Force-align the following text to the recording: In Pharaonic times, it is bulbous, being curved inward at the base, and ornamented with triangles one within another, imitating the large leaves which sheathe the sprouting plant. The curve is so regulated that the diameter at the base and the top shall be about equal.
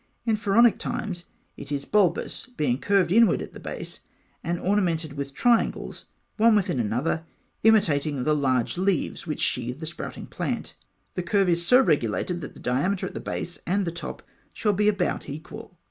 In 0.25 0.35
Pharaonic 0.35 0.79
times, 0.79 1.25
it 1.57 1.71
is 1.71 1.85
bulbous, 1.85 2.47
being 2.47 2.79
curved 2.79 3.11
inward 3.11 3.39
at 3.39 3.53
the 3.53 3.59
base, 3.59 3.99
and 4.43 4.59
ornamented 4.59 5.13
with 5.13 5.31
triangles 5.31 6.05
one 6.37 6.55
within 6.55 6.79
another, 6.79 7.23
imitating 7.61 8.23
the 8.23 8.33
large 8.35 8.79
leaves 8.79 9.27
which 9.27 9.41
sheathe 9.41 9.79
the 9.79 9.85
sprouting 9.85 10.25
plant. 10.25 10.73
The 11.13 11.21
curve 11.21 11.49
is 11.49 11.63
so 11.63 11.79
regulated 11.81 12.41
that 12.41 12.55
the 12.55 12.59
diameter 12.59 13.05
at 13.05 13.13
the 13.13 13.19
base 13.19 13.59
and 13.67 13.85
the 13.85 13.91
top 13.91 14.23
shall 14.53 14.73
be 14.73 14.87
about 14.87 15.29
equal. 15.29 15.77